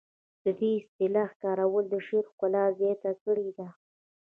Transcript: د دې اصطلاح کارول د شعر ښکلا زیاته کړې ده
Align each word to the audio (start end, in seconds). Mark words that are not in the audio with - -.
د 0.43 0.45
دې 0.59 0.71
اصطلاح 0.79 1.29
کارول 1.43 1.85
د 1.89 1.95
شعر 2.07 2.23
ښکلا 2.31 2.63
زیاته 2.79 3.11
کړې 3.23 3.49
ده 3.57 3.67